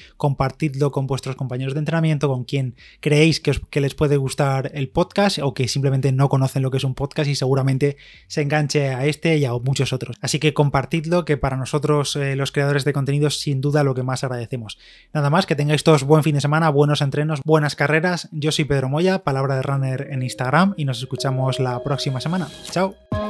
compartidlo 0.57 0.91
con 0.91 1.07
vuestros 1.07 1.37
compañeros 1.37 1.75
de 1.75 1.81
entrenamiento, 1.81 2.29
con 2.29 2.45
quien 2.45 2.77
creéis 3.01 3.41
que, 3.41 3.81
les 3.81 3.95
puede 3.95 4.17
gustar 4.17 4.71
el 4.73 4.89
podcast 4.89 5.39
o 5.39 5.53
que 5.53 5.69
simplemente 5.69 6.13
no 6.13 6.31
conocen 6.31 6.63
lo 6.63 6.71
que 6.71 6.79
es 6.79 6.85
un 6.85 6.95
podcast 6.95 7.29
y 7.29 7.35
seguramente 7.35 7.99
se 8.27 8.41
enganche 8.41 8.89
a 8.89 9.05
este 9.05 9.37
y 9.37 9.45
a 9.45 9.53
muchos 9.53 9.93
otros. 9.93 10.17
Así 10.23 10.39
que 10.39 10.55
compartidlo, 10.55 11.27
que 11.27 11.37
para 11.37 11.59
nosotros 11.59 12.17
eh, 12.17 12.37
los 12.37 12.53
creadores 12.53 12.85
de 12.85 12.95
contenidos 12.95 13.39
sin 13.39 13.61
duda 13.61 13.85
lo 13.85 13.95
que 13.95 14.03
más 14.03 14.25
agradecemos. 14.25 14.79
Nada 15.13 15.29
más, 15.29 15.45
que 15.45 15.57
tengáis 15.57 15.85
todos 15.85 16.05
buen 16.05 16.23
fin 16.23 16.35
de 16.35 16.41
semana, 16.41 16.71
buenos 16.71 17.03
entrenos, 17.03 17.43
buenas 17.45 17.77
carreras. 17.77 18.31
Yo 18.33 18.51
soy 18.51 18.65
Pedro 18.65 18.89
Moya, 18.89 19.25
palabra 19.25 19.57
de 19.57 19.63
runner 19.63 20.09
en 20.11 20.23
Instagram 20.23 20.73
y 20.79 20.87
nos 20.87 21.01
escuchamos 21.01 21.61
la 21.61 21.83
próxima 21.83 22.21
semana. 22.21 22.49
Chao. 22.71 23.26